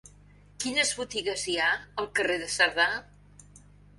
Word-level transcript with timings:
Quines 0.63 0.93
botigues 1.01 1.43
hi 1.51 1.57
ha 1.59 1.67
al 2.03 2.09
carrer 2.19 2.39
de 2.45 2.49
Cerdà? 2.53 2.87